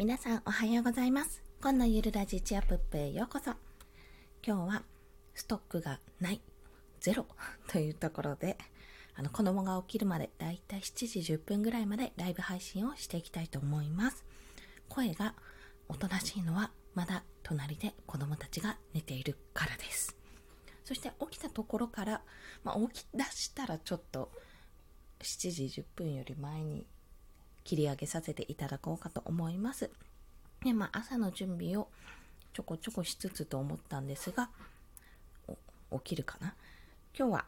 [0.00, 1.42] 皆さんおはようございます。
[1.60, 3.50] 今のゆるラジチアプップへようこそ。
[4.42, 4.82] 今日は
[5.34, 6.40] ストックがない、
[7.00, 7.26] ゼロ
[7.68, 8.56] というところで、
[9.14, 14.24] あの子供が起きるまでだいたい7時10分ぐらいまでライブ配信をしていきたいと思います。
[14.88, 15.34] 声が
[15.86, 20.16] おとなしいのはまだ隣で子供たちが寝ているからです。
[20.82, 22.24] そして起きたところから、
[22.64, 24.32] まあ、起き出したらちょっと
[25.18, 26.86] 7時10分より前に
[27.64, 29.90] 切り上げさせていただこうかと思います。
[30.64, 31.88] で、まあ、朝の準備を
[32.52, 34.50] ちょこちょこしつつと思ったんですが、
[35.92, 36.54] 起きるかな？
[37.18, 37.44] 今日は、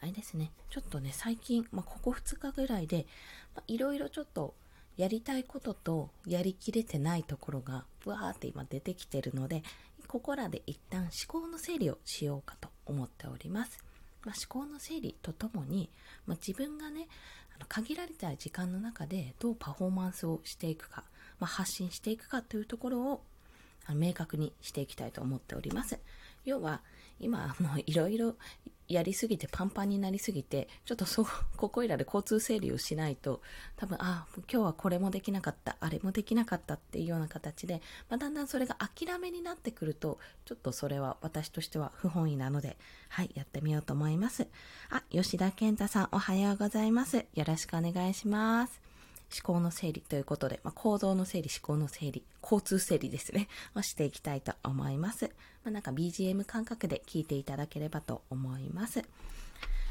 [0.00, 3.06] あれですね、ちょっとね、最近、まあ、ここ2日ぐらいで、
[3.54, 4.54] まあ、いろいろちょっと
[4.96, 9.62] やりたいこととやりきれてないところが、ぶわーって今出てきてるので、
[10.06, 13.82] ここらで一旦思考の整理をしようかと思っております。
[14.24, 15.90] まあ、思考の整理とともに、
[16.26, 17.08] まあ、自分がね
[17.68, 21.04] 限られた時間の中でどうパフォーマンスをしていくか、
[21.38, 23.22] まあ、発信していくかというところを
[23.94, 25.98] 明確にしていきたいと思っております。
[26.44, 26.82] 要は
[27.18, 28.36] 今もういろいろ
[28.88, 33.40] やりすぎてパンパンになりすぎてちょっとそう ここいらで交通整理をしないと
[33.76, 42.76] 多分あ今日はこれもできなかったあれもできなかったっていうような形で、まあ、だんだんそれが諦めになってくるとちょっとそれは私としては不本意なので
[43.08, 44.46] はいやってみようと思います。
[44.90, 47.26] あ吉田健太さんおはようございます。
[47.34, 48.95] よろしくお願いします。
[49.32, 55.26] 思考の整理ということで、まあ、行動の整理、思考の整理、交通整理ですね、 をしていきたいと思います。
[55.64, 59.02] まあ、なんか BGM 感覚で聞いていただければと思います。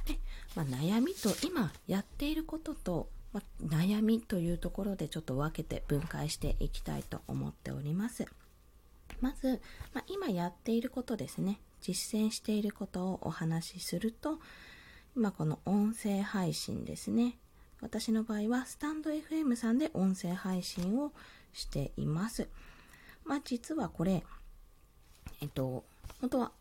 [0.06, 0.19] で
[0.56, 8.25] まあ、悩みと今やっていることと、まあ、悩みというところでちょっと分けて分解していきたいと思っております。
[9.19, 9.61] まず、
[9.94, 11.59] まあ、今やっていることですね。
[11.81, 14.39] 実践していることをお話しすると、
[15.16, 17.38] 今この音声配信ですね。
[17.86, 21.11] 私の場合はスタンド FM さんで音声配信を
[21.53, 22.50] しています。
[23.25, 24.23] まあ実はこれ、
[25.39, 25.83] えっと、
[26.19, 26.52] 本当は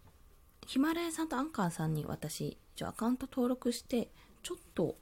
[0.67, 4.08] ヒマラヤさんとアンカーさんに私、一応アカウント登録して、
[4.42, 4.96] ちょっと、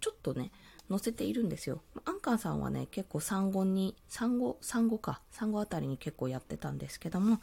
[0.00, 0.52] ちょっとね、
[0.88, 1.82] 載せているんですよ。
[2.04, 7.40] アンカーさんはね、結構産後に、産後、産後か、産後あたりに結構やってたんですけども、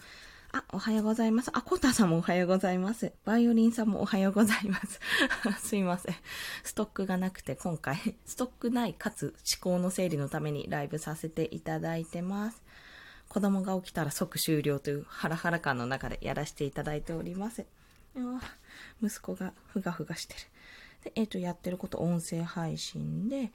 [0.54, 1.52] あ、おはようございます。
[1.54, 3.14] あ、コータさんもおはようございます。
[3.24, 5.00] バイオリンさんもおはようございます。
[5.64, 6.16] すいません。
[6.64, 12.62] ストックがなくて今回、ストックないかつ思考の整理のためにライブさせていただいてます。
[13.30, 17.66] 子供が起きたら即終了というハラハラ感の中でやらせていただいております。
[19.02, 20.40] 息子がふがふがしてる。
[21.06, 23.54] で、えっ、ー、と、やってること音声配信で、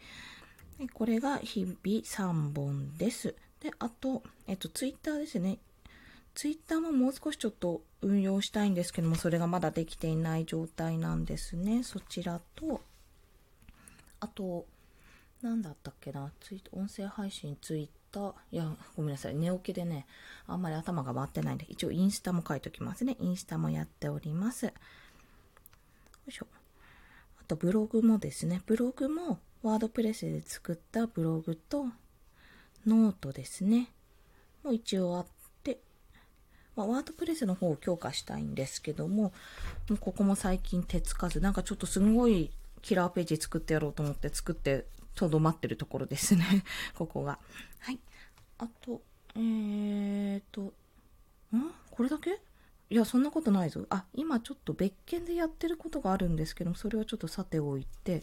[0.79, 3.35] でこれが日々3本です。
[3.61, 5.59] で、あと、えっ、ー、と、ツイッターですね。
[6.37, 11.83] ツイッターももう少しちょっと運用したいんですけども、それがまだできていない状態なんですね。
[11.83, 12.83] そちらと、
[14.21, 14.67] あと、
[15.41, 20.07] 何だったっけな、ツイ音声配信、ツイッター、いや、ごめんなさい、寝起きでね、
[20.47, 23.17] あんまり頭が回ってないんで、一応インスタも書いておきますね。
[23.19, 24.67] インスタもやっております。
[24.67, 24.73] よ
[26.29, 26.47] いしょ。
[27.41, 31.87] あと、ブログもですね、ブログもワードプレスで作ったブログと、
[32.87, 33.91] ノートですね。
[34.63, 35.27] もう一応あっ、
[36.77, 39.33] まあ、ワードプレスの方を強化したいんですけども、も
[39.91, 42.51] うここも最近手つかず、なんかちょっとすごい
[42.83, 46.45] キラーページ作ってやろうと思って作ってとどまってるところですね。
[46.95, 47.39] ここが。
[47.81, 47.99] はい。
[48.59, 49.01] あと、
[49.35, 50.73] えーと、ん？
[51.91, 52.39] これだけ？
[52.89, 53.85] いや、そんなことないぞ。
[53.89, 58.23] あ、今ちょっと別件でやってることがあるんですけども、それはちょっとさておいて、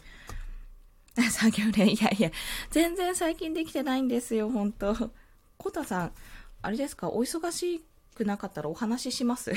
[1.31, 2.31] 作業連、いやいや、
[2.71, 5.11] 全然最近できてないんですよ、本当
[5.57, 6.13] コタさん、
[6.61, 9.51] あれですか、お忙しいくなかったらお話しします。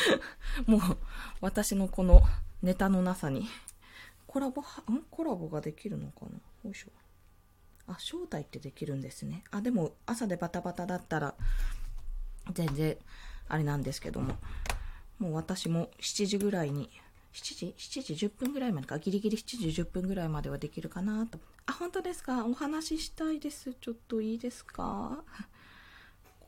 [0.66, 0.80] もう
[1.40, 2.22] 私のこの
[2.62, 3.48] ネタのなさに。
[4.26, 5.02] コラボはん？
[5.10, 6.30] コラボができるのかな？
[6.64, 6.88] よいしょ。
[7.86, 9.44] あ招待ってできるんですね。
[9.50, 11.34] あでも朝でバタバタだったら
[12.52, 12.96] 全然
[13.48, 14.36] あれなんですけども。
[15.18, 16.90] もう私も7時ぐらいに
[17.32, 18.98] 7時 ?7 時10分ぐらいまでか。
[18.98, 21.38] ギリギリ7時10分ぐらいまではできるかなと。
[21.66, 22.46] あ本当ですか？
[22.46, 23.74] お話ししたいです。
[23.74, 25.22] ちょっといいですか？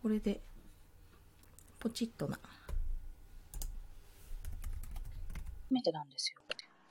[0.03, 0.41] これで。
[1.85, 2.39] ポチッとな。
[5.69, 6.41] 初めてなんですよ。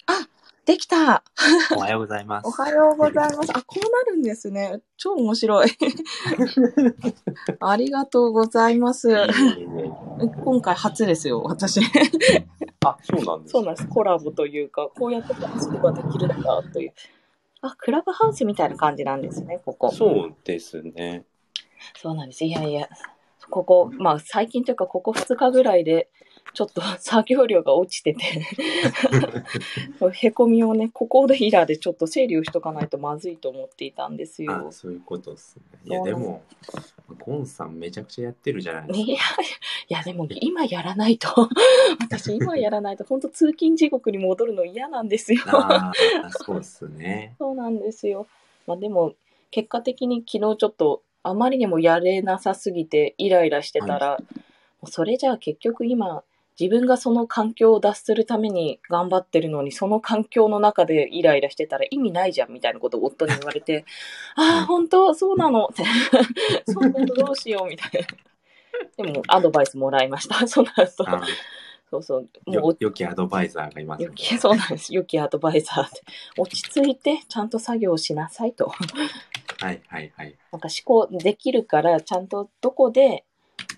[0.06, 0.28] あ
[0.68, 1.24] できた
[1.76, 2.48] おはようございます。
[2.48, 3.52] おはようございます。
[3.56, 4.82] あ、こうなるんですね。
[4.98, 5.68] 超面白い。
[7.60, 9.10] ありがとうございます。
[10.44, 11.82] 今回初ですよ、私。
[12.86, 13.88] あ、そうなんですそうなんです。
[13.88, 16.94] コラボというか、こうやって話すことができるんだという。
[17.62, 19.92] あ、クラブハウスみたいな感じなんですね、ここ。
[19.92, 21.26] そうですね。
[21.96, 22.46] そうなんです。
[22.46, 22.88] いやいや、
[23.50, 26.10] ここ、まあ最近というかここ2日ぐらいで、
[26.54, 28.24] ちょっと 作業量が落ちてて
[30.12, 34.72] へこみをね、ここでイラでちょっと整理をしとかないとまずいと思っていたんですよあ、。
[34.72, 35.64] そういうことですね。
[35.86, 36.44] いや、でも、
[37.20, 39.20] ゴンさんめちゃくちゃやってるじゃないですいや、い
[39.90, 41.30] やでも今やらないと、
[42.02, 45.42] 私今やらないと本当通勤地獄に戻るの嫌なんですよ。
[46.30, 47.36] そうですね。
[47.40, 48.28] そうなんですよ。
[48.68, 49.14] まあでも、
[49.52, 54.18] 結果的に昨日ちょっとあまりにもやれなさすぎてイライラしてたら、
[54.82, 56.24] もうそれじゃあ結局今、
[56.60, 63.86] 自分がその環境を脱するために頑張ってるのに、その環境の中でイライラしてたら意味ないじゃんみたいなことを夫に言われて、
[64.36, 65.14] ああ、本当？
[65.16, 65.66] そうなの？
[65.66, 65.84] って。
[66.72, 68.02] そうなのどうしようみたい
[68.98, 69.04] な。
[69.06, 70.46] でもアドバイスもらいました。
[70.48, 71.10] その後。
[71.10, 71.22] あ
[71.90, 72.30] そうそう。
[72.46, 74.94] もうよ良きアドバイザーがいますねそうなんです。
[74.94, 76.02] 良きアドバイザーって。
[76.38, 78.72] 落ち着いて、ちゃんと作業しなさいと。
[79.64, 80.36] はいはいはい。
[80.52, 83.24] なんか思考できるから、ちゃんとどこで、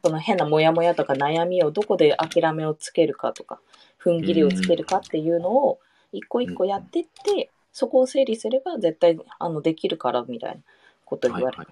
[0.04, 3.60] その変なモヤモヤとか悩みをどこで諦めをつけるかとか、
[4.04, 5.80] 踏ん切りをつけるかっていうのを、
[6.12, 10.62] 一個一個やってって、そこを整理すれば絶対、あの、できるから、みたいな
[11.06, 11.58] こと言われる。
[11.58, 11.68] はい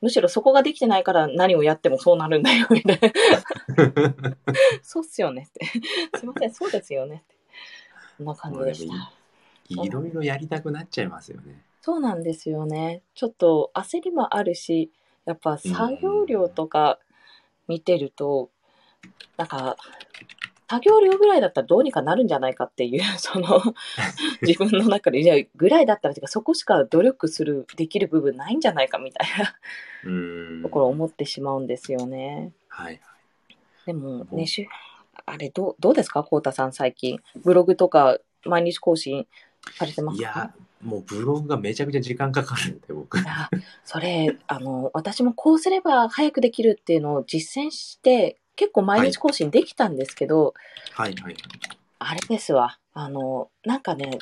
[0.00, 4.36] むしろそこができてないから何をやってもそうなるんだよ、みたいな。
[4.82, 5.64] そうっすよねって。
[6.18, 7.36] すいません、そうですよねって。
[8.18, 9.12] そんな感じでした。
[9.82, 11.62] いろいろやりたくなっちゃいますよね。
[11.84, 13.02] そうなんですよね。
[13.14, 14.90] ちょっと焦りもあるし、
[15.26, 16.98] やっぱ作業量とか
[17.68, 18.48] 見てると、
[19.36, 19.76] なんか、
[20.66, 23.60] 作業量ぐらいだったらどうにかなるんじゃないかっていう、 その、
[24.40, 29.54] 自分の中で、いや、ぐらいだったら、てかそこしか努力する、できる部分ないんじゃないかみたいな
[30.10, 30.62] う。
[30.62, 32.54] ところを思ってしまうんですよね。
[32.68, 33.00] はい。
[33.84, 34.66] でも、うんね、しゅ
[35.26, 37.20] あれ、どう、どうですかこうたさん最近。
[37.44, 39.26] ブログとか毎日更新
[39.76, 40.22] されてますか？
[40.22, 40.54] いや、
[40.84, 43.18] もうブログがめちゃくちゃ時間かかるんで、僕。
[43.26, 43.50] あ
[43.84, 50.54] それ、あの、私もこうすれば早くできるっていうのを実践して、結構毎日更新できたんですけど、
[50.92, 51.36] はいはい。
[51.98, 52.78] あれですわ。
[52.92, 54.18] あの、なんかね、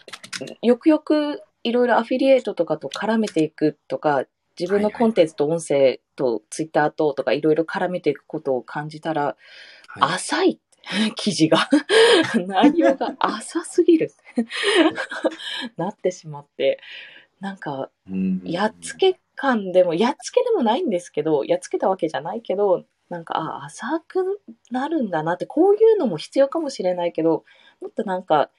[0.62, 4.24] よくよくいろいろアフィリエイトとかと絡めていくとか、
[4.58, 9.36] 自分のコンテンツと音声とツイッターととかいろいろ絡めていくことを感じたら、
[9.88, 10.60] はい、浅い
[11.16, 11.68] 記事が
[12.46, 14.12] 内容が浅すぎる
[15.76, 16.80] なってしまって
[17.40, 18.42] なんかうん。
[18.44, 24.40] やっつけ感でもやっつけでもないんですけどやっつけたわけじゃないけどなんかあ浅く
[24.70, 27.44] なるんだなってこういうのも必要かもしれないけど
[27.80, 28.50] もっとなんか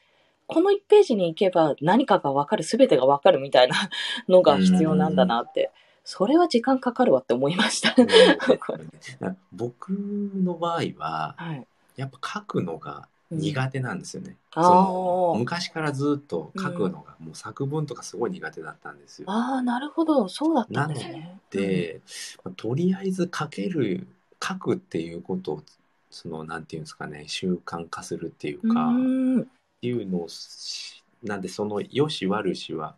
[0.47, 3.75] この1ページに行けば何かが分かる全てが分かるみたいな
[4.27, 5.71] のが必要なんだなって
[6.03, 7.95] それは時間かかるわって思いました。
[7.97, 9.37] うん。
[9.53, 11.65] 僕の場合は、はい。
[11.95, 14.37] やっぱ書くのが苦手なんですよね。
[14.55, 14.93] あーその
[15.31, 19.29] 昔からずっと書くのが、もう作文とかすごい苦手だったんですよ。
[19.29, 20.29] ああ、なるほど。
[20.29, 21.41] そうだったんですね。
[21.51, 22.01] で、
[22.43, 24.07] まあとりあえず書ける
[24.41, 25.63] 書くっていうことを
[26.09, 29.49] そのなんていうんですかね習慣化するっていううん、か、っうーん。
[29.81, 32.97] ていうのをしなんでその良し悪しは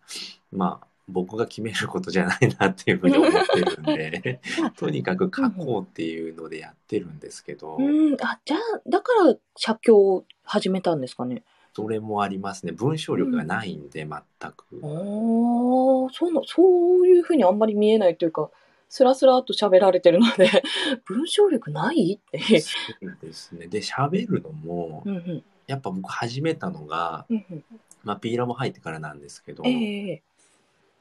[0.52, 4.42] まあ僕が決めることじゃないなっていうふうに思ってるんで
[4.76, 11.44] とにかく書こうっていうのでやってるんですけど、うん、あ、じゃあ、だから写経を始めたんですかね？
[11.76, 14.80] それもありますね文章力がないんで全く。
[14.82, 18.50] おー、そうな、そういうふうにあんまり見えないというか、
[18.88, 20.50] スラスラっと喋られてるので、
[21.06, 22.62] 文章力ないって。
[22.62, 25.44] そうですねで喋るのもうんうん。
[25.68, 27.64] やっぱ僕始めたのが、うんうん。
[28.04, 30.22] まあ、ピーラも入ってからなんですけど、え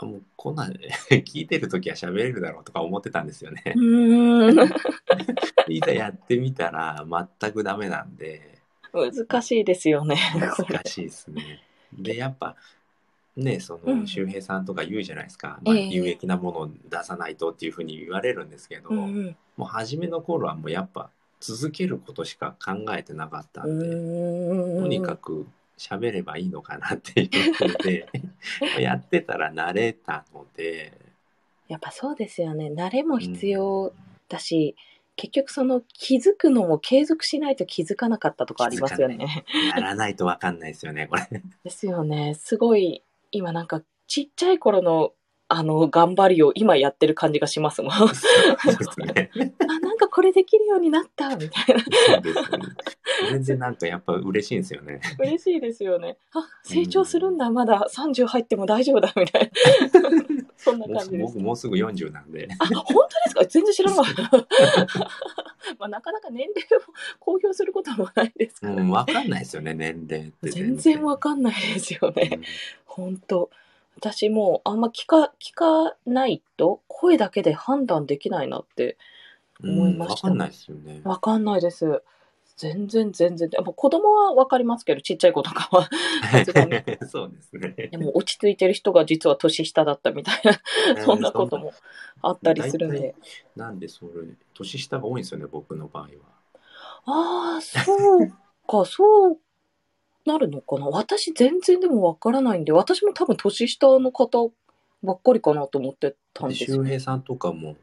[0.03, 0.73] えもうこんなん
[1.11, 3.79] 聞いてる時は喋れるだろうとか思ってたんですよね う。
[3.79, 4.75] ーん。
[5.69, 7.05] いざやってみたら
[7.41, 8.59] 全くダメなんで
[8.93, 10.17] 難しいですよね。
[10.35, 11.63] 難しいですね。
[11.93, 12.57] で やっぱ
[13.37, 19.37] ねそうんの周平さんとか言うじゃないですか、まあ、ええ有益なものを出さないとっていうふうに言われるんですけど、うんうん。
[19.57, 25.47] もう初めの頃はもうやっぱ続けることしか考えてなかったんで、うーんとにかく
[25.79, 28.09] 喋ればいいのかなっていうふうで
[28.81, 30.93] やってたら慣れたので
[31.69, 32.71] やっぱそうですよね。
[32.75, 33.93] 慣れも必要
[34.29, 34.77] だし、
[35.17, 39.45] 結局その気づくのも継続しないと気づかなかったとかありますよね。
[39.75, 41.43] やらないと分かんないですよねこれ。
[41.65, 42.35] ですよね。
[42.35, 45.13] すごい、今なんかちっちゃい頃の
[45.49, 47.93] あの頑張りを今やってる感じがしますもん。
[47.93, 48.29] あ、 そ
[48.71, 49.31] うですね。
[49.83, 51.85] なんかこれできるようになったみたいな。
[51.85, 52.59] そうですね。
[53.31, 55.01] 全然なんかやっぱ嬉しいんですよね。
[55.19, 56.17] 嬉しいですよね。
[56.33, 59.51] あ、成長するんだ、まだ30入っても大丈夫だみたいな。
[60.57, 61.39] そんな感じです僕。
[61.41, 62.49] もうすぐ40なんで。
[62.59, 63.45] あ、本当ですか？
[63.45, 64.47] 全然知らなかった。
[65.79, 72.41] まあ、なかなか年齢を公表することもないですから、うん、分かんないですよね、年齢って全然わかんないですよね。
[72.87, 73.51] 本当
[73.97, 78.97] 私もうあんま聞か、聞かないと声だけで判断できないなって
[79.63, 81.01] うん思いました分かんないですよね。
[81.05, 82.03] わかんないです。
[82.57, 83.49] 全然全然。
[83.53, 85.89] やっぱ子供はわかりますけど、ちっちゃい子とかは。
[86.31, 86.73] さすがに
[87.09, 87.89] そうですね。
[87.91, 90.41] でも落ち着いてる人が実は年下だったみたい
[90.95, 91.73] な、そんなことも
[92.23, 93.15] あったりするん大で。
[93.57, 94.13] なんでそれ、
[94.55, 96.09] 年下が多いんですよね、僕の場合は。
[97.07, 98.29] ああ、そう
[98.69, 99.39] か、そう
[100.27, 100.87] なるのかな？
[100.87, 104.51] 私全然でもわからないんで、私も多分年下の方
[105.03, 106.79] ばっかりかなと思ってたんでですよ。
[106.79, 107.77] 周平さんとかも、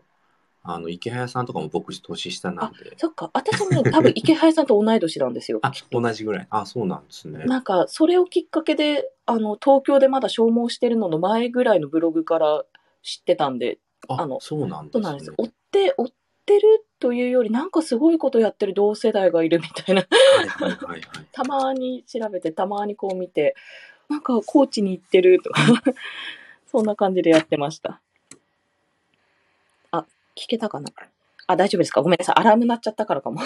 [0.63, 2.93] あの、池早さんとかも僕年下なんで。
[2.98, 5.60] そっか、私もね、多分池原さんと同い年なんですよ。
[5.63, 6.48] あ、同じぐらい。
[6.51, 7.45] あ、そうなんですね。
[7.45, 12.63] なんか、それをきっかけで、あの、東京でまだ消耗してるのの前ぐらいのブログから
[13.01, 15.33] 知ってたんで、ああのそうなんですねそうなんです。。
[15.38, 16.07] 追って、追っ
[16.51, 20.01] てるというより、なんかすごいことやってる同世代がいるみたいな。
[20.01, 20.08] は
[20.43, 21.01] いはいはいはい。
[21.31, 23.55] たまに調べて、たまにこう見て、
[24.10, 25.62] なんか高知に行ってるとか、
[26.67, 28.01] そんな感じでやってました。
[29.91, 30.05] あ、
[30.36, 30.89] 聞けたかな？
[31.48, 32.01] あ、大丈夫ですか？
[32.01, 32.36] ごめんなさい。
[32.36, 33.39] アラーム鳴っちゃったからかも。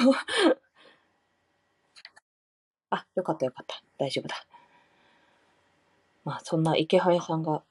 [2.89, 3.81] あ、よかったよかった。
[3.97, 4.35] 大丈夫だ。
[6.23, 7.61] まあ、そんな池早さんが、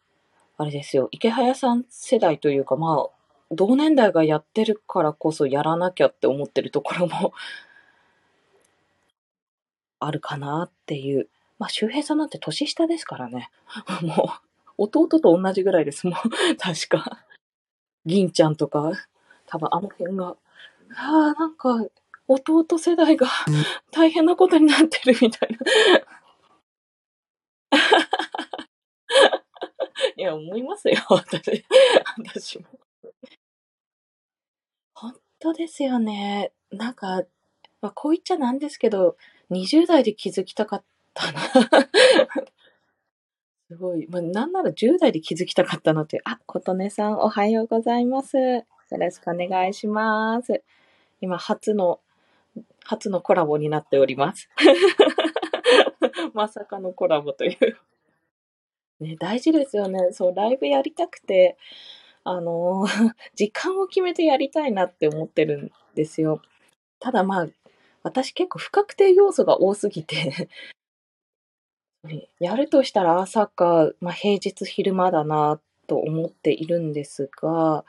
[0.57, 1.09] あれですよ。
[1.11, 3.24] 池早さん世代というか、まあ、
[3.54, 7.32] 同年代がやってるからこそやらなきゃって思ってるところも
[10.00, 11.28] あるかなっていう。
[11.58, 13.50] まあ、周平さんなんて年下ですからね。
[14.02, 14.32] も
[14.78, 16.14] う、弟と同じぐらいですもん。
[16.58, 17.25] 確か。
[18.04, 18.92] 銀ちゃんとか、
[19.46, 20.37] 多分あの辺が、
[20.96, 21.87] ああ、なんか、
[22.26, 23.28] 弟世代が
[23.90, 25.58] 大変なことになってるみたいな。
[30.16, 31.64] いや、思いますよ、私。
[32.16, 32.64] 私も。
[35.44, 36.52] 当ですよね。
[36.72, 37.22] なんか、
[37.82, 39.16] まあ、こう言っちゃなんですけど、
[39.50, 41.40] 20代で気づきたかったな。
[43.68, 44.06] すごい。
[44.08, 46.22] まあ、なんなら10代で気づきたかったなって。
[46.24, 48.38] あ、琴音さん、おはようございます。
[48.38, 50.62] よろしくお願いします。
[51.20, 52.00] 今、初の、
[52.84, 54.48] 初のコラボになっております。
[56.32, 57.76] まさかのコラボという。
[59.00, 60.12] ね、大事ですよね。
[60.12, 61.58] そう、ライブやりたくて、
[62.25, 62.87] あの
[63.37, 66.40] 時間を決めてやりたいなって思ってるんですよ。
[66.99, 67.49] ただまあ、
[68.02, 70.49] 私結構不確定要素が多すぎて、
[72.40, 77.85] やるとしたら朝か、まあ、平日昼間だなと思っているんですが、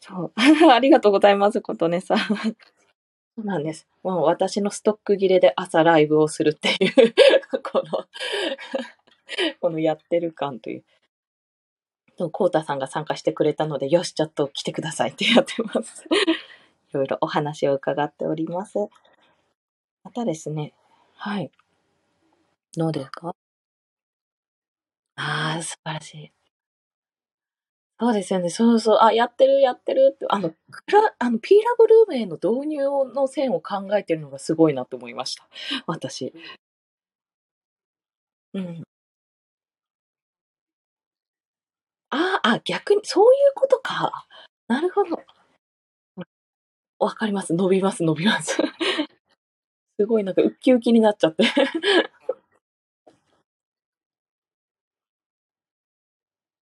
[0.00, 0.32] そう、
[0.70, 2.18] ありがとうございます、琴音さん。
[2.18, 3.88] そうなんです。
[4.02, 7.14] もう私のストック切れで朝ライブをするっていう、
[7.62, 8.06] この、
[9.60, 10.84] このやってる感という。
[12.32, 16.04] コウタさんが参加してくれたので、よし、ちょっと来てくださいってやってます。
[16.90, 18.78] いろいろお話を伺っております。
[20.04, 20.74] またですね、
[21.16, 21.50] はい。
[22.76, 23.34] どうですか？
[25.16, 26.32] ああ、素晴らしい。
[28.00, 28.50] そうですよね。
[28.50, 28.98] そうそう。
[29.02, 30.26] あ、やってる、やってるって。
[30.28, 30.56] あの、ク
[30.92, 35.48] ラあの P ラブルームへの導入の線を考えてるのがすごいなと思いました。
[35.86, 36.34] 私。
[38.54, 38.84] うん。
[42.03, 44.26] ああ、あ、逆に、そういうことか。
[44.68, 45.20] なるほど。
[47.00, 47.54] わかります。
[47.54, 48.58] 伸びます、伸びます。
[49.98, 51.44] すごいなんかウッキウキになっちゃって。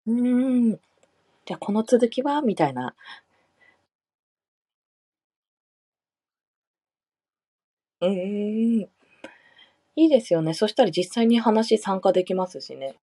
[0.06, 0.72] うん。
[0.72, 2.42] じゃあこの続きは？
[2.42, 2.94] みたいな。
[8.00, 8.88] うん。
[9.96, 10.54] いいですよね。
[10.54, 12.96] そしたら実際に話参加できますしね。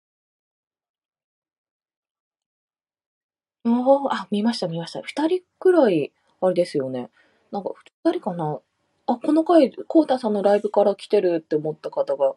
[3.66, 5.00] おー、あ、見ました見ました。
[5.02, 7.10] 二人くらい、あれですよね。
[7.50, 7.70] なんか
[8.04, 8.60] 二人かな？
[9.06, 12.34] あ、この回、コウタさんのライブから来てるって思った方が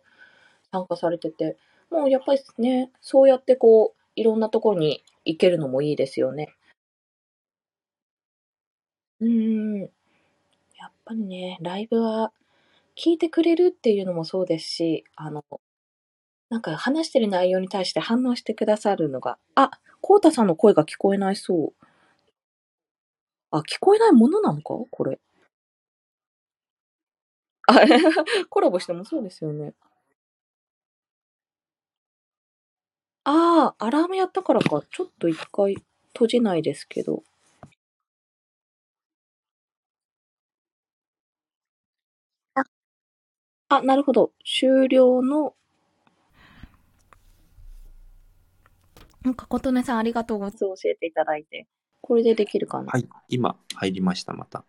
[0.72, 1.58] 参加されてて、
[1.92, 6.54] もうやっぱりね、そうやってこう、いろんなところに行けるのもいいですよね。
[9.20, 9.80] うーん。
[9.82, 9.88] や
[10.88, 12.32] っぱりね、ライブは
[12.96, 15.44] 聞いてくれるっていうのもそうですし、あの、
[16.50, 19.72] なんか話してる内容に対して反応してくださるのが、あ、
[20.08, 21.86] コウタさんの声が聞こえないそう。
[23.52, 24.74] あ、聞こえないものなのか？
[24.90, 25.20] これ。
[27.68, 27.74] あ、
[28.50, 29.74] コラボしてもそうですよね。
[33.26, 34.82] ああ、アラームやったからか。
[34.90, 35.76] ちょっと一回
[36.14, 37.24] 閉じないですけど。
[42.56, 42.64] あ、
[43.70, 44.34] あ、なるほど。
[44.46, 45.56] 終了の。
[49.28, 50.84] なんか、琴音さんありがとうございます。
[50.84, 51.68] 教えていただいて。
[52.00, 54.64] これでできるかなはい、今入りました、また。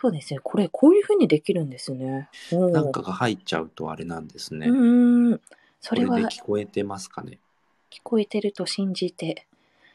[0.00, 0.40] そうですね。
[0.42, 2.28] これ、こういう風にできるんですね。
[2.50, 4.66] おーなんかが入っちゃうとあれなんですね。
[4.66, 5.40] うーん。
[5.80, 7.38] そこれれはで聞こえてますかね。
[7.90, 9.46] 聞こえてると信じて。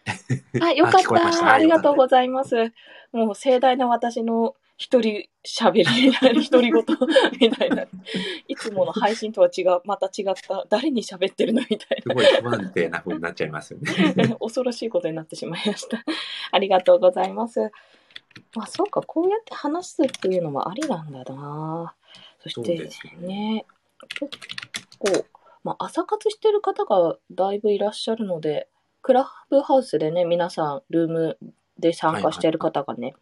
[0.62, 1.54] あ、よかっ聞こえましたた。
[1.54, 2.72] ありがとうございます。
[3.12, 6.84] もう盛大な私の一人喋りみたいな、独り言
[7.40, 7.86] みたいな。
[8.48, 14.14] いつもの配信とは違う、また違った、誰に喋ってるのみたいすごい不安定な風になっちゃいますよね。
[14.16, 14.36] な。
[14.38, 16.04] 恐ろしいことになってしまいました。
[16.52, 17.72] ありがとうございます。
[18.56, 21.96] まあそうか、こうやって話すっていうのもありなんだな。
[22.40, 23.66] そしてね、
[24.20, 24.38] 結
[25.00, 25.26] 構、
[25.64, 28.68] まあ朝活してる方がだいぶいらっしゃるので、
[29.02, 31.38] クラブハウスでね、皆さんルーム
[31.80, 33.14] で参加してる方がね、い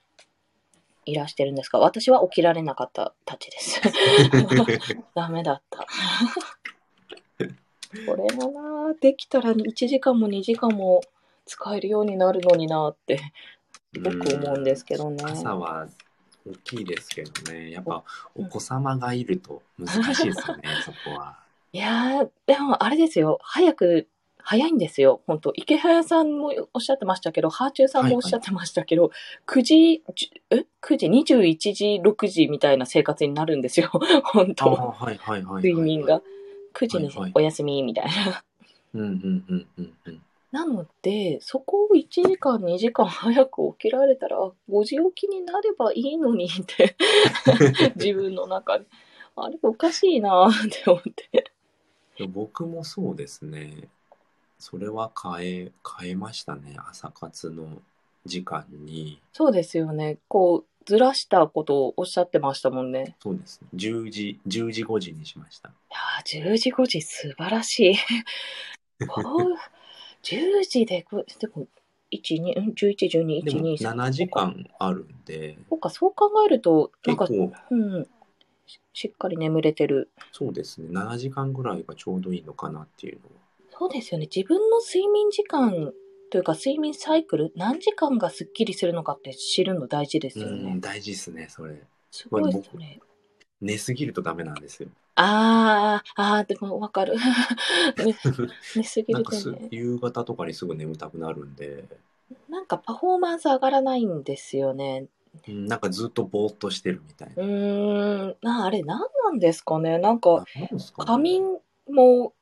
[1.13, 3.81] らしてるんですが、私は起きられなかったたちです。
[5.13, 5.85] ダメだった。
[8.05, 11.01] これもな、できたら1時間も2時間も
[11.45, 13.19] 使えるようになるのになって、
[13.93, 15.23] すごく思うんですけどね。
[15.23, 15.87] 朝は
[16.45, 17.71] 大きいですけどね。
[17.71, 18.03] やっぱ
[18.35, 21.39] お子様がいると難しいですよね、そこは。
[21.71, 24.07] いやー、でもあれですよ、早く、
[24.45, 29.09] 早いんですよ、本当池早さんもおっしゃってましたけど、ハーチューさんもおっしゃってましたけど、
[29.47, 33.89] 9時、じえ ?9 時、21時、6時みたいな生活になるんですよ、
[34.23, 35.63] 本あ当はいはいはいはい。
[35.63, 36.21] 睡眠が。
[36.75, 38.43] 9時にお休みみたいな。
[38.93, 40.21] うんうんうんうんうん。
[40.51, 44.37] なので、そこを1時間、2時間早く起きられたら、
[44.69, 46.95] 5時起きになればいいのにって、
[47.95, 48.85] 自分の中で。
[49.37, 51.51] あれおかしいなーって思って。
[52.17, 53.89] で僕もそうですね。
[54.59, 56.75] それは変え、変えましたね。
[56.89, 57.81] 朝活の
[58.25, 59.19] 時間に。
[59.33, 60.17] そうですよね。
[60.27, 63.15] こう、ずらしたことをおっしゃってましたもんね。
[63.21, 63.67] そうですね。
[63.73, 65.69] 10時、10時5時にしました。
[65.69, 67.95] いやー10時5時素晴らしい。
[69.07, 69.25] こう
[70.23, 71.05] 10時で
[71.39, 71.67] でも、
[72.11, 73.95] 1、2、うん11、12、で1、も2、3。
[73.95, 78.07] 7時間あるんで、そうか、そう考えると、なんか、結構、うん、
[78.65, 80.11] ししっかり眠れてる。
[80.31, 80.89] そうですね。
[80.89, 83.44] 7時間ぐらいがちょうどいいのかなっていうのは。
[83.77, 84.27] そうですよね。
[84.33, 85.91] 自分の睡眠時間
[86.31, 90.81] というか、睡眠サイクル、何時間がスッキリするのかって知るの大事ですようねん、。
[90.81, 91.81] 大事ですね、それ。
[92.11, 92.99] すごいですよね。
[93.61, 94.89] 寝すぎるとダメなんですよ。
[95.15, 97.15] あー、あー、でもわかる。
[97.97, 98.13] 寝
[98.75, 99.69] 寝すぎなんかするとね。
[99.71, 101.85] 夕方とかにすぐ眠たくなるんで、
[102.49, 105.07] なんかパフォーマンス上がらないんですよね。
[105.47, 107.45] うんなんかずっとぼーっとしてるみたいうな。
[107.45, 109.97] ーん、なあれ何なんですかね。
[109.99, 112.33] なんかなんですかね仮眠も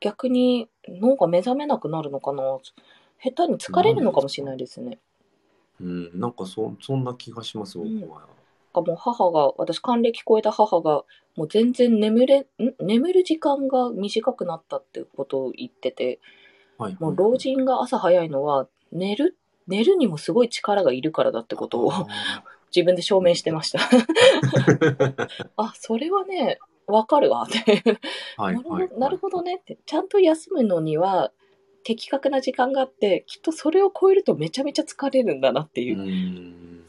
[0.00, 2.42] 逆に脳が目覚めなくなるのかな？
[3.22, 4.98] 下手に疲れるのかもしれないですね。
[5.80, 8.20] うん、なんかそそんな気がします、僕は。
[8.20, 8.28] なん
[8.74, 11.04] かもう母が、私還暦超えた母が、
[11.36, 12.46] もう全然眠れ、ん？
[12.80, 16.20] 眠る時間が短くなったってことを言ってて、
[16.78, 22.06] はい、もう老人が朝早いのは、寝る、寝るにもすごい力がいるからだってことをあ
[22.74, 23.78] 自分で証明してました。
[23.78, 26.58] ー あ、それはね、
[26.92, 27.82] わかるわって。
[28.36, 29.78] はいなるほはいどなるほどねって。
[29.86, 31.32] ちゃんと休むのには、
[31.84, 36.02] 的確な時間があって、きっとそれを超えるとめちゃめちゃ疲れるんだなっていうう。
[36.04, 36.84] ん、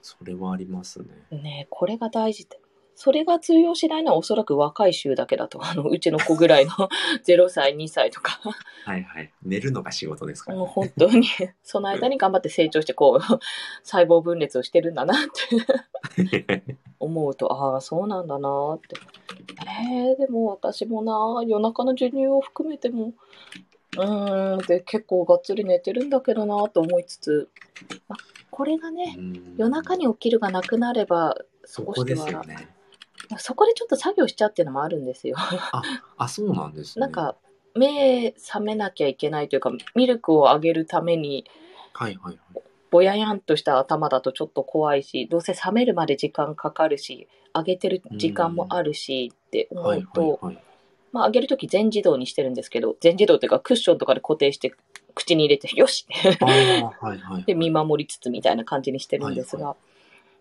[0.00, 1.08] それはありますね。
[1.30, 2.61] ねこれが大事って。
[3.02, 5.58] それが通用しないのはおそらく若い州だけだと。
[5.66, 6.70] あの、うちの子ぐらいの
[7.26, 8.38] 0歳、2歳とか。
[8.84, 9.32] はいはい。
[9.42, 10.72] 寝るのが仕事ですから、もうね。
[10.72, 11.26] 本当に、
[11.64, 13.20] その間に頑張って成長して、こう、
[13.82, 15.18] 細胞分裂をしてるんだなっ
[16.46, 18.94] て思うと、ああ、そうなんだなって。
[19.90, 23.14] えー、でも私もな、夜中の授乳を含めても、
[23.96, 27.48] うーん、で、結構がっつり寝てるんだけどなと思いつつ、
[28.08, 28.14] あ
[28.52, 32.68] これがね、うん夜中に起きるがなくなれば、そこではすよね。
[33.38, 35.36] そこでちょっと作業しちゃうっていうのもあるんですよ。
[36.16, 37.00] あ、そうなんですね。
[37.02, 37.36] なんか、
[37.74, 41.46] 目覚めなきゃいけないというか、ミルクをあげるために、
[41.94, 42.62] はいはいはい。
[42.90, 50.64] ぼややんとした頭だとちょっと怖いし、どうせ冷めるまで時間かかるし、あげてる時間もあるしって思はいうと、はいはい。
[51.12, 54.74] まあ、あげるとき全自動にしてるんですけど、全自動っていうかクッションとかで固定して、
[55.14, 56.06] 口に入れて、よし
[56.40, 57.44] ああ、はいはい。
[57.48, 59.76] で見守りつつみたいな感じにしてるんですが、はい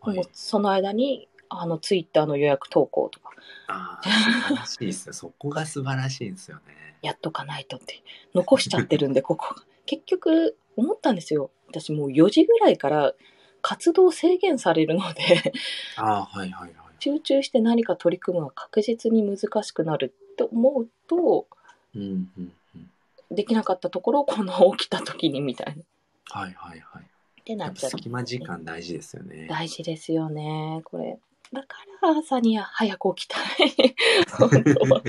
[0.03, 1.27] もうその間に、
[1.59, 3.31] あの、ツイッターの予約投稿とか、
[3.67, 5.13] ああ、素晴らしいですよ。
[5.13, 6.95] そこが素晴らしいんですよね。
[7.01, 8.01] やっとかないとって、
[8.33, 9.55] 残しちゃってるんで、 ここ。
[9.85, 11.51] 結局、思ったんですよ。
[11.67, 13.13] 私もう4時ぐらいから
[13.61, 15.53] 活動制限されるので、
[15.97, 16.73] ああ、はいはいはい。
[16.99, 21.47] 集中して何か取り組むのは確実に難しくなるって思うと、
[21.95, 23.35] うんうんうん。
[23.35, 25.81] できなかったところをこの起きた時にみたいな。
[25.81, 25.85] っ
[26.25, 27.43] はいはいはい。
[27.43, 27.89] てなっちゃう。
[27.91, 29.47] 隙間時間大事ですよね。
[29.49, 31.19] 大事ですよね、これ。
[31.53, 33.95] だから朝には早く起きたい。
[34.37, 35.01] 本当は。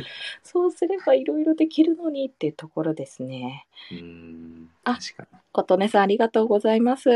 [0.43, 3.67] そうすればいろいろできるのにっていうところですね。
[3.91, 4.71] うーん。
[4.85, 5.39] あ確かに。
[5.53, 7.09] 琴音さんありがとうございます。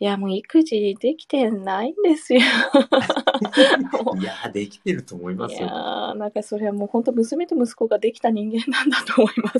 [0.00, 2.40] いや、もう育児できてないんですよ。
[4.20, 5.66] いやー、できてると思いまいすよ。
[5.66, 9.58] やーなんかそれはもう本当娘と息子ができた人間なんだと思います。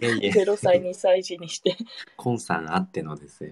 [0.00, 1.76] いやいや、0歳、2歳児にして。
[2.16, 3.50] コンさんあってのですよ。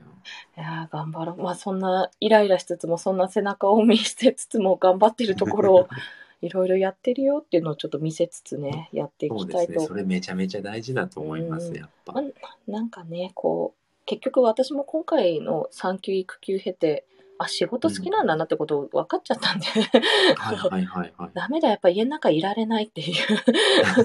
[0.57, 1.43] いやー頑張ろう。
[1.43, 5.89] まあそんなイライラしつつも、そんな背中を見せつつも頑張ってるところを
[6.41, 9.67] いろいろやってるよっていうのをちょっと見せつつね、やっていそうですね。
[9.67, 12.21] きたいとそれめちゃめちゃ大事だと思います、うんやっぱま。
[12.21, 17.07] あ、なんかね、こう、結局私も今回の産休育休経て、
[17.39, 19.67] あ、仕事好きなんだなってこと分かっちゃったんで、
[20.37, 21.31] はいはいはいはい。
[21.35, 23.17] ダメだ、やっぱ家の中いられないっていう。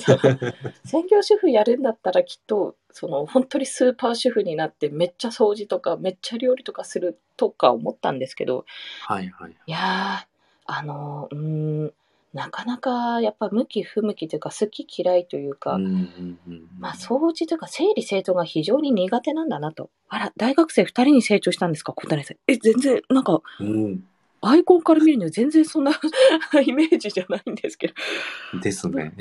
[0.85, 8.65] 専業主婦やるんだったらきっと、その本当にスーパー主婦になってめっちゃ掃除とかめっちゃ料理とかするとか思ったんですけど、
[9.01, 9.51] はいはい。
[9.51, 10.27] いやー、
[10.65, 11.93] あのー、うーん、
[12.33, 19.89] なかなかやっぱ向き不向きというか好き嫌いというか、うんうんうんまあ、掃除というか整理整頓が非常に苦手なんだなと。
[20.09, 21.93] あら、大学生二人に成長したんですか？
[21.93, 22.37] 小谷さん。
[22.47, 24.03] え、全然、なんか、うん。
[24.41, 25.91] アイコンから見るには全然そんな
[26.65, 27.93] イメージじゃないんですけど。
[28.61, 29.11] ですね。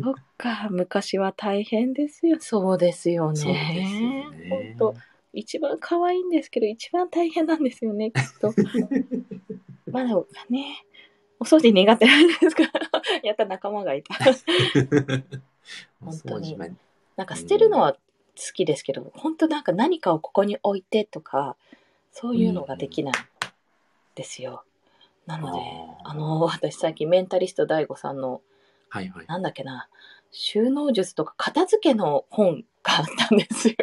[0.00, 2.38] そっか、昔は大変ですよ。
[2.40, 3.36] そうですよね。
[3.36, 4.76] そうですよね。
[4.78, 5.00] 本当
[5.34, 8.54] 一番可愛いんですけど、一番大変なんですよね、きっと。
[9.90, 10.84] まあでもね、
[11.44, 12.62] お掃除苦手なんですか？
[12.64, 12.70] ら、
[13.22, 14.14] やった仲間がいた。
[16.02, 16.56] お 本当に
[17.16, 17.98] なんか捨てるのは好
[18.54, 21.56] きですけど、本当なんか何かをここに置いてとか、
[22.12, 23.14] そういうのができない
[24.14, 24.64] ですよ。
[25.26, 25.60] なので、
[26.04, 28.40] あの、 私最近メンタリスト DAIGO さんの、
[28.88, 29.26] はいはい。
[29.26, 29.88] なんだっけな、
[30.30, 33.76] 収納術とか片付けの本があったんですよ。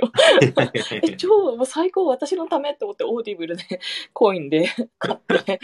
[1.04, 3.80] え、 超もう最高私のためって思ってオーディブルで
[4.14, 4.70] コインで
[5.00, 5.60] 買って、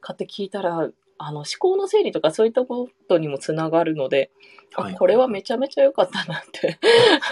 [0.00, 4.30] 買って聞いたら、あの思考の整理とかそういったことにもつながるので、
[4.76, 6.78] あはいこれはめちゃめちゃ良かったなって。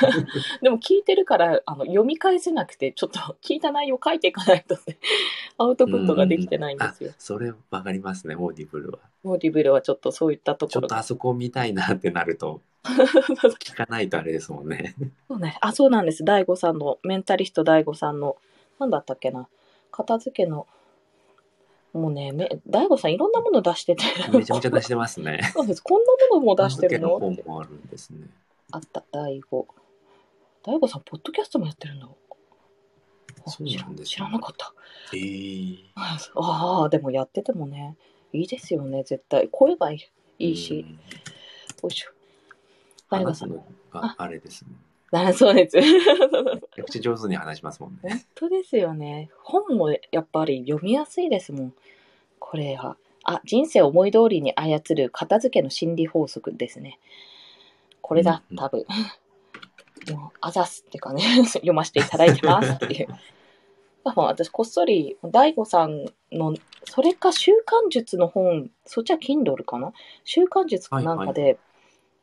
[0.62, 4.99] でも聞いてるからあの読み返せなくて、ちょっと聞いた内容書いていかないとね、
[5.59, 7.11] アウトプットができてないんですよ。
[7.12, 8.99] あ、それわかりますね、オーディブルは。
[9.25, 10.88] オーディブルはちょっとそういったところが。
[10.88, 14.95] ちょっとあそこ見たいなってなると、 聞かないとあれですもんね。
[15.29, 15.59] そうね。
[15.61, 16.25] あ、そうなんです。
[16.25, 18.37] 大悟さんの、メンタリスト大悟さんの、
[18.79, 19.49] なんだったっけな。
[19.90, 20.66] 片付けの、
[21.92, 24.05] もうね、め大悟さんいろんなもの出してて。
[24.33, 25.40] めちゃめちゃ出してますね。
[25.52, 25.83] そうです。
[25.83, 27.18] こんなものも出してるの？
[27.18, 28.28] 本もあるんですね。
[28.70, 29.66] あった、大悟。
[30.62, 32.09] 大悟さん、ポッドキャストもやってるんだ。
[33.44, 34.72] あそうなんですね知らなかった。
[35.12, 37.96] えー、ああ、でもやっててもね、
[38.33, 39.48] いいですよね、絶対。
[39.48, 39.96] 声がい
[40.38, 40.87] いいいし。
[40.88, 40.98] うん
[41.83, 42.12] よいしょ。
[43.11, 43.50] 大悟さん。
[43.50, 44.70] のがあれですね。
[45.12, 45.77] あ そうです。
[45.77, 48.11] めちゃくちゃ上手に話しますもんね。
[48.11, 49.31] 本当ですよね。
[49.42, 51.75] 本もやっぱり読みやすいですもん。
[52.38, 52.96] これは。
[53.25, 56.98] あ、人生を思い通りに操る片付けの心理法則ですね。
[58.01, 58.85] これだう、ん多分。
[60.11, 63.09] もう、あざすっていうかね、 読ませていただいてますっていう。
[64.05, 69.92] まあ私、こっそり、大悟さんの、それか習慣術の本、そっちは Kindle かな？
[70.25, 71.59] 習慣術かなんかで、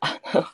[0.02, 0.46] あの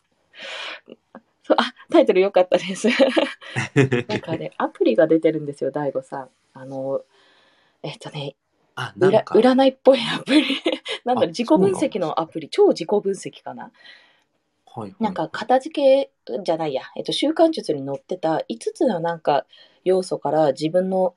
[1.46, 2.88] そうあ、タイトル良かったです。
[4.10, 6.30] なんかね、アプリが出てるんですよ、大悟さん。
[6.56, 7.04] あの、
[7.84, 8.36] えっとね、
[8.74, 10.44] あ、な裏んか、占いっぽいアプリ。
[11.06, 13.66] なんだろう、あ自己分析のアプリ、超自己分析かな。
[13.66, 13.72] はい
[14.76, 19.46] はいなんか、片付けじゃないや、えっと、習慣術に載ってた5つのなんか
[19.84, 21.14] 要素から自分の、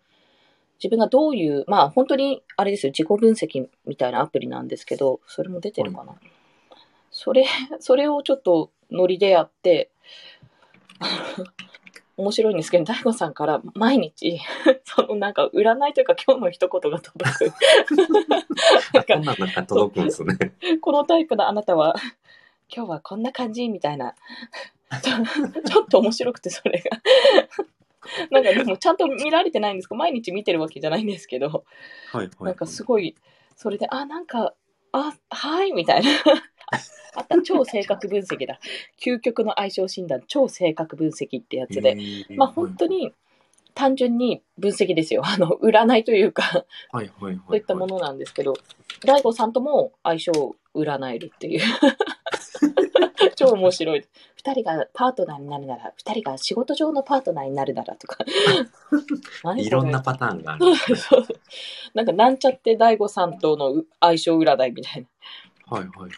[0.78, 6.14] 自分がどういう、まあ本当にあれですよ、自己分析みたいなアプリなんですけど、それも出てるかな。
[7.10, 7.46] それ、
[7.80, 9.90] それをちょっとノリでやって、
[12.18, 14.40] 面白いんですけど、大悟さんから毎日、
[14.84, 17.52] そのなんか占いというか今日の一言が届く。
[19.14, 20.36] なんか届くんですね。
[20.80, 21.94] このタイプのあなたは、
[22.74, 24.16] 今日はこんな感じみたいな。
[25.02, 27.00] ちょっと面白くて、それが。
[28.30, 31.64] なんかでもちゃんと見られてないんですけど、毎日見てるわけじゃないんですけど、
[32.12, 32.28] はいはい。
[32.40, 33.14] なんかすごい、
[33.54, 34.54] それで、あ、なんか、
[34.90, 36.10] あ、はい、みたいな。
[37.14, 38.60] あった、超性格分析だ。
[39.02, 41.96] 究極の相性診断、超性格分析ってやつで。
[42.36, 43.12] まあ本当、に
[43.78, 45.22] 単純に分析ですよ。
[45.24, 47.40] あの、占いというか、はいはいはいはい。
[47.48, 48.54] といったものなんですけど、
[49.04, 51.60] 大悟さんとも相性を占えるっていう。
[53.36, 54.04] 超面白い。
[54.34, 58.24] 二人がパートナーになるなら、二人が仕事上のパートナーになるならとか。
[59.56, 60.66] いろんなパターンがある
[61.94, 65.08] なんかなんちゃって大悟さんとの相性占いみたいな。
[65.70, 66.10] はいはいはい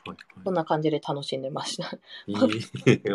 [0.45, 1.91] そんな感じで楽しんでました。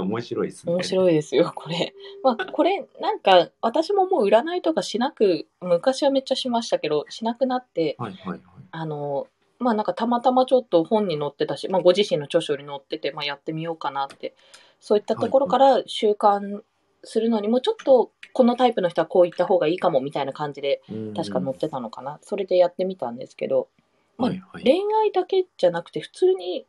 [0.02, 0.74] 面白いですね。
[0.74, 1.94] 面白いですよ、これ。
[2.24, 8.42] まあ、これ、なんか、私ももう占いとかしなく、昔はめっちゃしましたけど、しなくなって、はいはいはい。
[8.72, 9.28] あの、
[9.60, 14.36] まあなんかたまたまちょっと本に載ってたし、まあご自身の著書に載ってて、まあやってみようかなって、
[14.80, 16.62] そういったところから習慣
[17.04, 22.20] するのにも、ちょっとこのタイプの人はこういった方がいいかもみたいな感じで、うん確か載ってたのかな。
[22.22, 23.70] それでやってみたんですけど、
[24.18, 24.64] まあはいはい。
[24.64, 26.66] 恋愛だけじゃなくて、普通に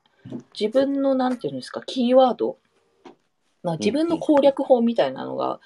[0.59, 2.59] 自分の、なんていうんですか、キーワード、
[3.63, 5.61] まあ、自分の攻略法みたいなのが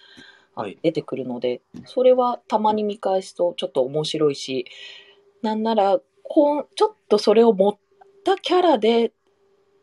[0.82, 4.66] 出てくるので、それはたまに見返すとちょっと面白いし、
[5.42, 7.76] なんなら、こうちょっとそれを持っ
[8.24, 9.12] たキャラで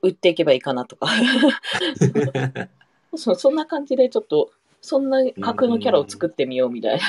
[0.01, 1.07] 売っていけばいいかなとか、
[3.15, 7.05] そうそんな感じでちょっと、そんな格のキャラを作ってみようみたいな、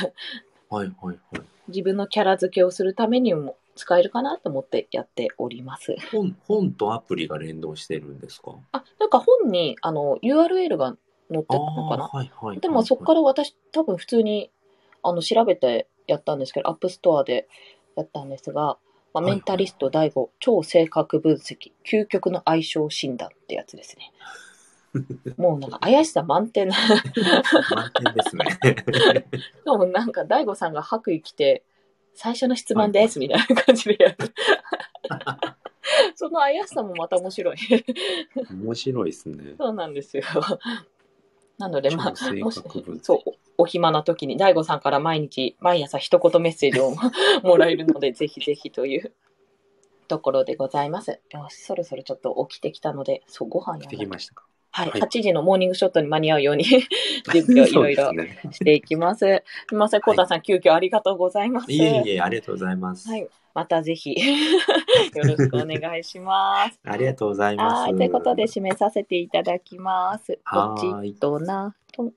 [0.71, 1.43] はいはいはい。
[1.69, 5.95] 自分のキャラ付けをするためにも使えるかなと思ってやっております。
[6.11, 8.57] 本、本とアプリが連動してるんですか？
[8.73, 10.97] あ、なんか本にあの URL が
[11.31, 12.05] 載ってたのかな？
[12.07, 12.61] あーはいはいはい。
[12.61, 14.51] でもそこから私多分普通に
[15.03, 17.49] あの調べてやったんですけど、アップストアで
[17.97, 18.79] やったんですが、
[19.15, 24.13] まあ、メンタリスト DAIGO 超性格分析究極の相性診断ってやつですね。
[25.37, 26.77] もうなんか怪しさ満点な。
[26.77, 28.59] 満点ですね。
[29.65, 31.63] でもなんか DAIGO さんが白衣着て、
[32.15, 34.17] 最初の質問ですみたいな感じでやる。
[36.17, 37.57] その怪しさもまた面白い。
[38.51, 39.55] 面白いですね。
[39.57, 40.25] そうなんですよ。
[41.59, 42.63] なので、まあ、もし
[43.03, 43.19] そう、
[43.57, 46.95] おお暇な時に、大悟さんから毎日、毎朝一言メッセージを
[47.43, 49.13] もらえるので、ぜひぜひという
[50.07, 51.21] ところでございます。
[51.31, 54.45] よし、そろそろちょっと起きてきたので、そう、ご飯や来てきましたか。
[54.71, 58.13] はい、はい8時のモーニングショットに間に合うように準備をいろいろ。
[58.51, 59.21] していきます。
[59.21, 61.73] すみません、コータさん、急遽ありがとうございます。
[61.73, 63.09] いえいえ、ありがとうございます。
[63.09, 64.15] はい、またぜひ、
[65.15, 66.79] よろしくお願いします。
[66.85, 67.83] ありがとうございます。
[67.83, 70.39] はい、ということで締めさせていただきます。
[71.15, 72.13] とな、と